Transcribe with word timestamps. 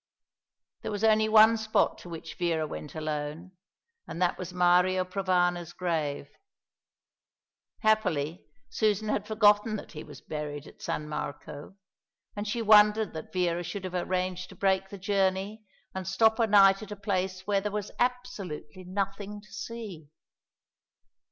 There 0.81 0.89
was 0.91 1.03
only 1.03 1.29
one 1.29 1.57
spot 1.57 1.99
to 1.99 2.09
which 2.09 2.33
Vera 2.33 2.65
went 2.65 2.95
alone, 2.95 3.51
and 4.07 4.19
that 4.19 4.35
was 4.35 4.51
Mario 4.51 5.05
Provana's 5.05 5.73
grave. 5.73 6.27
Happily, 7.83 8.47
Susan 8.67 9.09
had 9.09 9.27
forgotten 9.27 9.75
that 9.75 9.91
he 9.91 10.03
was 10.03 10.19
buried 10.19 10.65
at 10.65 10.81
San 10.81 11.07
Marco; 11.07 11.75
and 12.35 12.47
she 12.47 12.63
wondered 12.63 13.13
that 13.13 13.31
Vera 13.31 13.61
should 13.61 13.83
have 13.83 13.93
arranged 13.93 14.49
to 14.49 14.55
break 14.55 14.89
the 14.89 14.97
journey 14.97 15.63
and 15.93 16.07
stop 16.07 16.39
a 16.39 16.47
night 16.47 16.81
at 16.81 16.89
a 16.91 16.95
place 16.95 17.45
where 17.45 17.61
there 17.61 17.71
was 17.71 17.91
absolutely 17.99 18.83
nothing 18.83 19.39
to 19.39 19.53
see. 19.53 20.09